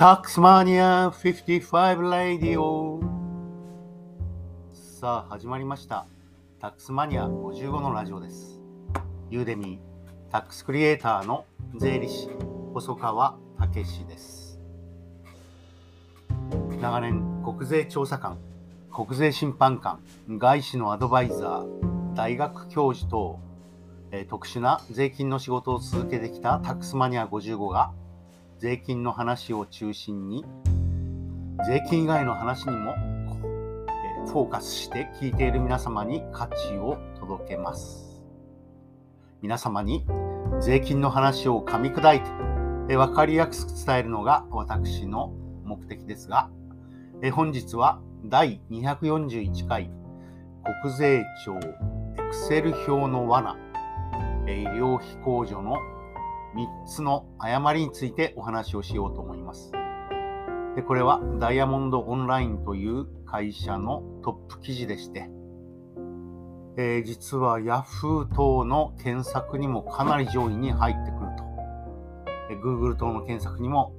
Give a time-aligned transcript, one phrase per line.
[0.00, 3.02] タックスマニア55レディオ
[4.72, 6.06] さあ始まりました。
[6.58, 8.62] タックスマニア55のラジオです。
[9.28, 11.44] ユーデミータックスクリエイターの
[11.76, 12.30] 税理士
[12.72, 14.58] 細川武史です。
[16.80, 18.38] 長年国税調査官
[18.90, 23.38] 国税審判官外資のアドバイザー大学教授等
[24.30, 27.92] 特殊な税金の仕事を続けてきたタックスマニア55が
[28.60, 30.44] 税金の話を中心に
[31.66, 32.94] 税金以外の話にも
[34.26, 38.22] フォーカスして聞いている皆様に価値を届けます。
[39.40, 40.04] 皆様に
[40.60, 42.20] 税金の話を噛み砕い
[42.86, 45.32] て分かりやすく伝えるのが私の
[45.64, 46.50] 目的ですが、
[47.32, 49.90] 本日は第241回
[50.82, 53.56] 国税庁エクセル表の罠
[54.46, 55.78] 医療費控除の
[56.54, 59.72] 3つの誤りについてお話をしようと思います。
[60.76, 65.28] でこれはダイヤモンドオンラインという会社のトップ記事でして、
[66.76, 71.50] えー、実は Yahoo 等の検索にもかなり上位に入ってくると。
[72.50, 73.92] え Google 等の検索にも、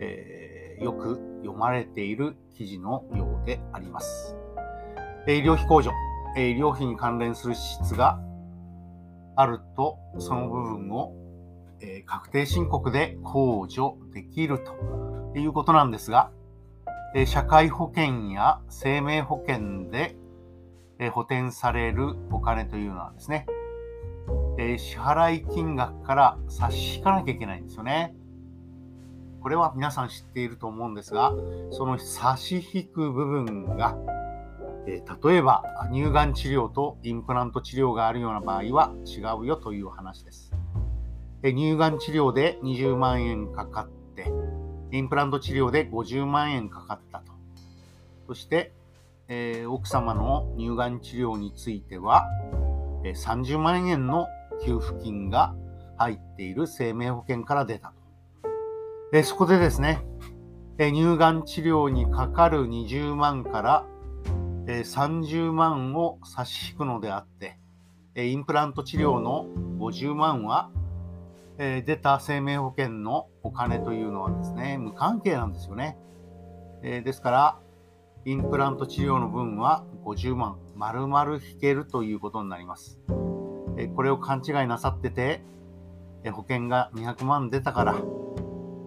[0.00, 4.36] えー、よく読まれている記事のようであります。
[5.26, 5.92] え医療費控除、
[6.36, 8.18] え医療費に関連する支出が
[9.36, 11.14] あると、その部分を
[11.80, 14.58] えー、確定申告で控除できる
[15.32, 16.30] ということなんですが、
[17.14, 20.16] えー、社会保険や生命保険で、
[20.98, 23.46] えー、補填されるお金というのはですね、
[24.58, 28.14] え支払い金額から差し引かなきゃいけないんですよね。
[29.40, 31.32] これは皆さん知っていると思うんですが、
[31.70, 33.96] その差し引く部分が、
[34.86, 35.62] え例えば
[35.92, 40.47] 乳がん治療とインプラント治療があるような場合は違うよという話です。
[41.42, 44.32] 乳がん治療で20万円かかって、
[44.90, 47.32] インプラント治療で50万円かかったと。
[48.26, 48.72] そして、
[49.28, 52.26] えー、奥様の乳がん治療については、
[53.04, 54.26] えー、30万円の
[54.64, 55.54] 給付金が
[55.96, 57.94] 入っている生命保険から出たと。
[59.12, 60.04] えー、そこでですね、
[60.80, 63.84] え乳がん治療にかかる20万から、
[64.68, 67.58] え30万を差し引くのであって、
[68.14, 69.46] えインプラント治療の
[69.78, 70.70] 50万は
[71.58, 75.98] え、出た生命保険のお金というのはですね、無関係なんですよね。
[76.82, 77.60] え、ですから、
[78.24, 83.00] インプラント治療の分は50万、丸々引けるということになります。
[83.76, 85.42] え、これを勘違いなさってて、
[86.22, 87.96] え保険が200万出たから、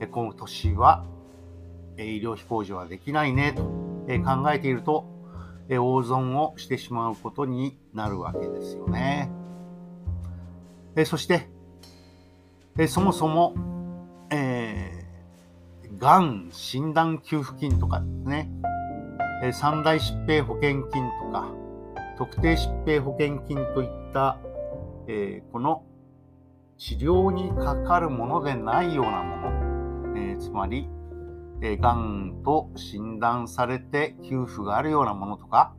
[0.00, 1.04] え今年は、
[1.96, 3.70] え医療費控除はできないねと、
[4.08, 5.06] え考えていると、
[5.68, 9.30] え大損をしてしまうことになるわけですよね。
[10.96, 11.48] えそして、
[12.78, 13.54] えそもそも、
[14.30, 18.50] えー、がん診断給付金とかですね、
[19.42, 21.50] え三大疾病保険金とか、
[22.18, 24.38] 特定疾病保険金といった、
[25.08, 25.84] えー、この
[26.76, 30.88] 治療にかかるものでないようなもの、えー、つまり、
[31.62, 35.74] えー、がんと診断されて給付があるようなものとか、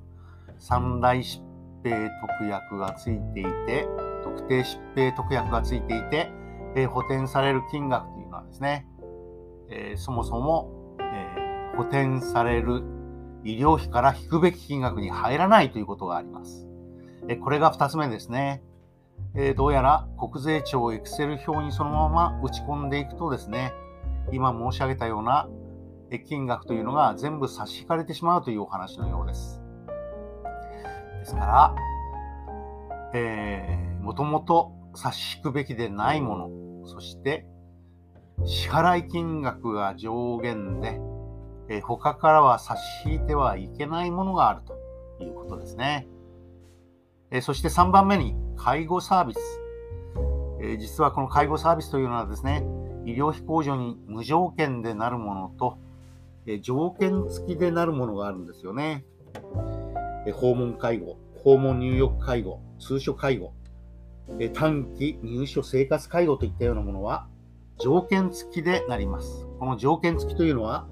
[0.57, 1.41] 三大疾
[1.83, 2.09] 病
[2.39, 3.87] 特約がついていて、
[4.23, 6.31] 特定疾病特約がついていて、
[6.77, 8.87] え、補填される金額というのはですね、
[9.69, 12.83] え、そもそも、え、補填される
[13.43, 16.67] 医療費から引くべき金額に入らないということがあります。
[17.27, 18.61] えこれが2つ目ですね。
[19.35, 23.73] えどうやら国税庁エクセル表にそのまま打ち込んでいくとですね、
[24.31, 25.49] 今申し上げたような
[26.27, 29.61] 金額というのが全部差し引かれてしまうというお話のようです。
[31.19, 31.75] ですから、
[33.13, 36.49] えー、もともと差し引くべきでないもの、
[36.87, 37.45] そして
[38.45, 40.99] 支払い金額が上限で、
[41.69, 46.07] え他からは差し引いてはいけないものがあるということですね。
[47.31, 49.39] えそして3番目に介護サービス、
[50.61, 52.63] え実はこの介護サービスというのはですね、
[53.05, 55.77] 医療費控除に無条件でなるものと、
[56.45, 59.03] え条件付きでなるものがあるんですよね。
[60.25, 63.53] え訪問介護、訪問入浴介護、通所介護、
[64.53, 67.27] 短期入所生活介護といったようなものは
[67.79, 69.47] 条件付きでなります。
[69.59, 70.87] この条件付きというのは、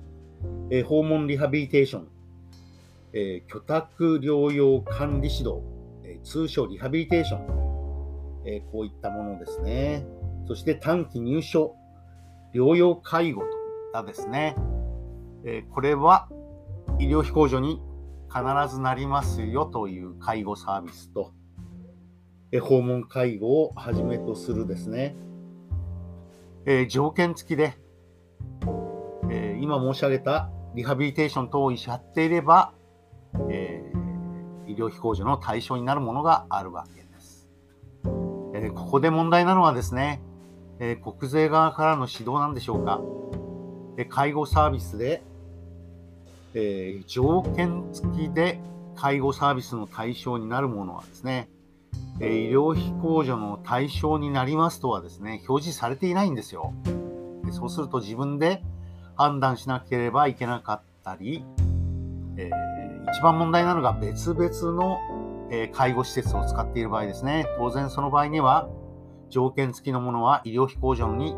[0.69, 2.07] え訪問リハビリテーション、
[3.13, 5.61] え居宅療養管理指導、
[6.03, 10.05] え通称リハビリテーション、えこういったものですね。
[10.47, 11.75] そして短期入所
[12.53, 13.53] 療養介護といっ
[13.93, 14.55] たですね、
[15.43, 16.29] えこれは
[16.99, 17.81] 医療費控除に
[18.29, 21.33] 必ずなりますよという介護サービスと、
[22.61, 25.15] 訪問介護をはじめとするですね、
[26.65, 27.77] えー、条件付きで、
[29.29, 32.73] えー、今申し上げたリハビリテーション等をやっていれば、
[33.49, 37.49] えー、医療費控除の対象になるものがあるわけです。
[38.53, 40.21] え、ここで問題なのはですね、
[40.79, 43.01] え、国税側からの指導なんでしょうか。
[43.97, 45.23] え介護サービスで、
[46.53, 48.59] え条件付きで
[48.95, 51.49] 介護サービスの対象になるものはですね、
[52.19, 56.73] え医療費控除の対象になりますとはですね、表示されていないんですよ。
[57.45, 58.63] でそうすると自分で
[59.15, 61.45] 判断しなければいけなかったり、
[62.37, 64.99] えー、一番問題なのが別々の、
[65.51, 67.45] えー、介護施設を使っている場合ですね。
[67.57, 68.69] 当然その場合には、
[69.29, 71.35] 条件付きのものは医療費控除に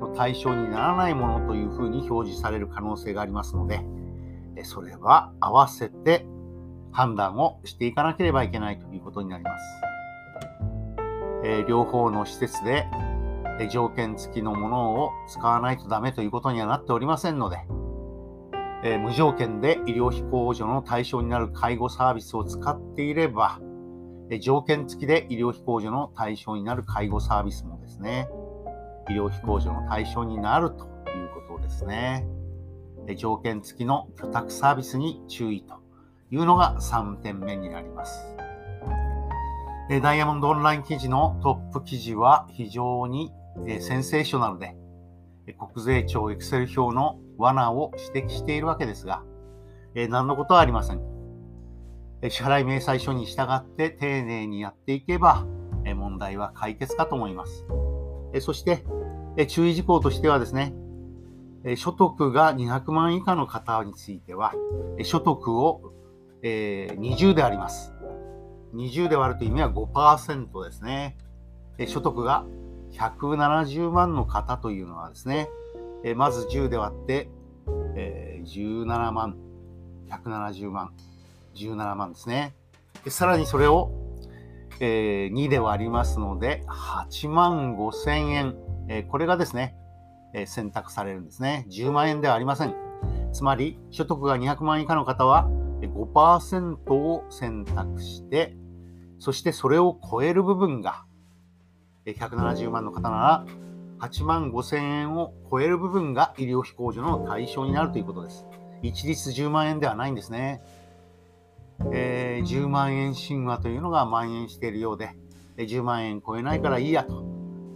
[0.00, 3.84] の対象にならないものというふうに表示される可能性がありますので、
[4.64, 6.26] それは合わせて
[6.92, 9.91] 判断をしていかなければいけないということになります。
[11.44, 12.86] え、両方の施設で
[13.58, 17.58] え条件付きのものを使わないとダメということにはなっておりませんので、
[18.84, 23.60] え、無条件で医療費控除の対象になる介護サービスを使っていれば、
[24.30, 28.28] え、条件付きで医療費控除の対象になる介護サービスもですね、
[29.08, 32.26] 医療費控除の対象になるということですね。
[33.06, 35.74] え、条件付きの居宅サービスに注意と
[36.30, 38.36] いうのが3点目になります。
[39.90, 43.32] ダイヤモンドオンライン記事のトップ記事は非常に
[43.66, 44.76] えセンセーショナルで、
[45.54, 49.22] 国税庁エクセル表の罠を指摘しているわけですが、
[49.94, 51.00] え何のことはありません。
[52.28, 55.46] 支払い明細書に従って丁寧にやっていけば、
[55.84, 57.66] え問題は解決かと思います。
[58.32, 58.84] えそして、
[59.36, 60.74] え注意事項としてはですね、
[61.64, 64.54] え所得が200万以下の方については、
[65.02, 65.92] 所得を、
[66.42, 67.91] え20であります。
[68.74, 71.16] 20で割るという意味は5%ですね。
[71.78, 72.44] え所得が
[72.92, 75.48] 170万の方というのはですね、
[76.04, 77.28] えまず10で割って、
[77.94, 79.36] えー、17万、
[80.08, 80.92] 170万、
[81.54, 82.54] 17万ですね。
[83.04, 83.90] でさらにそれを、
[84.80, 88.56] えー、2で割りますので、8万5千円、
[88.88, 89.76] え、これがですね、
[90.34, 91.66] え選択されるんですね。
[91.70, 92.74] 10万円ではありません。
[93.32, 95.48] つまり、所得が200万以下の方は
[95.80, 98.56] 5%を選択して、
[99.22, 101.04] そしてそれを超える部分が
[102.06, 103.46] 170万の方なら、
[104.00, 108.44] 8万5千円を超える部分が医療費控除の対象になるということです。
[108.82, 110.60] 一律10万円ではないんですね。
[111.92, 115.10] えー、10万円神話というのが蔓延しているようで、
[115.56, 117.24] 10万円超えないからいいやと、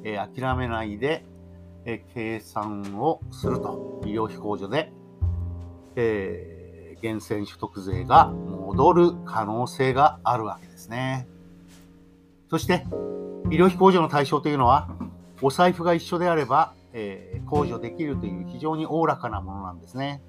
[0.02, 1.24] えー、諦めないで、
[1.84, 4.92] えー、計算をすると、医療費控除で、
[5.94, 11.28] え、源泉所得税が戻る可能性があるわけですね。
[12.50, 12.84] そして、
[13.50, 14.88] 医療費控除の対象というのは、
[15.42, 20.22] お財布が一緒であれば、えー、控除できるという非常におおらかなものなんですね。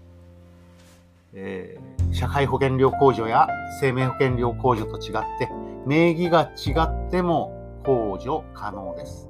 [1.33, 3.47] えー、社会保険料控除や
[3.79, 5.49] 生命保険料控除と違って、
[5.85, 6.73] 名義が違
[7.07, 9.29] っても控除可能です。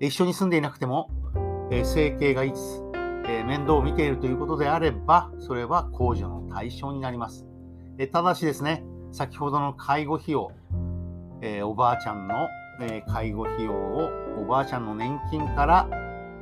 [0.00, 1.08] 一緒に住んでいなくても、
[1.70, 2.82] えー、生計がいつ、
[3.26, 7.46] えー、面倒を見ているということであれば、それは控除の対象になります。
[7.98, 10.52] えただしですね、先ほどの介護費用、
[11.42, 12.48] えおばあちゃんの
[12.80, 15.88] え介護費用をおばあちゃんの年金から、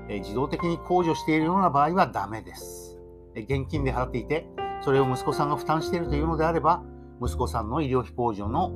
[0.09, 2.99] え自動的に控除しているような場合はダメです。
[3.35, 4.47] え現金で払っていて、
[4.83, 6.83] それを息子さんが負担しているというのであれば、
[7.21, 8.73] 息子さんの医療費控除の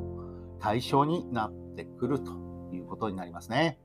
[0.61, 2.33] 対象になってくると
[2.73, 3.79] いうことになりますね。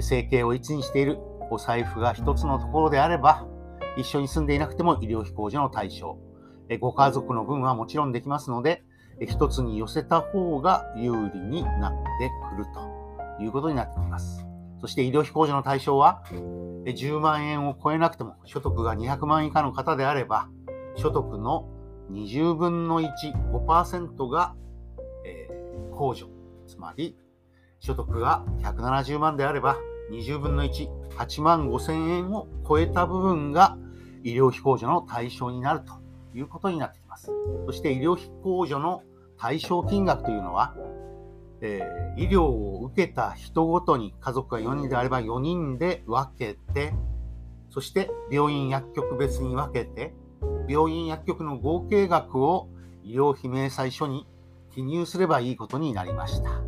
[0.00, 1.18] 生計を一にしている
[1.50, 3.46] お財布が一つのところであれば、
[3.96, 6.18] 一緒に住んでいなくても医療費控除の対象。
[6.80, 8.84] ご家族の分はもちろんできますので、
[9.26, 12.66] 一つに寄せた方が有利になってくる
[13.38, 14.46] ということになってきます。
[14.80, 16.22] そして医療費控除の対象は、
[16.84, 20.48] 10万円を超えなくても所得が200万以下の方であれば、
[20.96, 21.68] 所得の
[22.12, 23.10] 20分の1、
[23.52, 24.54] 5%が、
[25.24, 26.28] えー、控除。
[26.66, 27.16] つまり、
[27.80, 29.78] 所得が170万であれば、
[30.12, 33.76] 20分の1、8万5千円を超えた部分が
[34.22, 35.92] 医療費控除の対象になると
[36.36, 37.30] いうことになってきます。
[37.66, 39.02] そして医療費控除の
[39.38, 40.74] 対象金額というのは、
[41.60, 46.92] えー、医療を受けた人ごとに家族が4人であれば4人で分けて、
[47.70, 50.14] そして病院薬局別に分けて、
[50.68, 52.68] 病院薬局の合計額を
[53.02, 54.26] 医療費明細書に
[54.74, 56.62] 記入すればいいことになりました。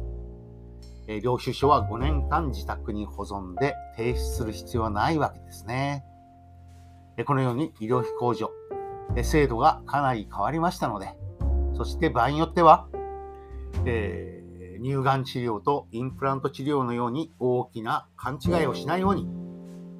[1.06, 6.04] えー、領収書は5年間自宅に保存で提出する必要はないわけですね。
[7.16, 8.50] えこのように医療費控除、
[9.16, 11.14] え制度がかなり変わりましたので、
[11.80, 12.88] そして場合によっては、
[13.86, 14.40] えー
[14.82, 19.28] 乳がん治療とインプラント治療のように大きな勘違いをしないように、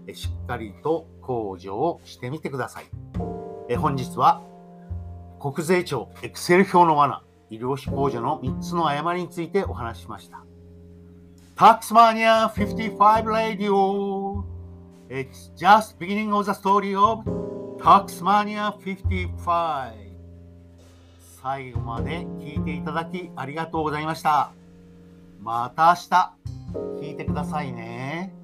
[0.07, 2.85] えしっかりと控除をしてみてください。
[3.69, 4.43] え本日は
[5.39, 10.45] 国税庁エクセル表の罠医療費控除の3つの誤りについてお話ししました。
[11.57, 14.45] Taxmania 55 Radio
[15.11, 17.25] It's just beginning of the story of
[17.79, 20.10] Taxmania 55
[21.43, 24.53] 最後まで聞いていただきありがとうございました。
[25.41, 28.40] また明日聞いてくださいね。